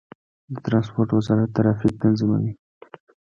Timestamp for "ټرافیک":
1.55-1.93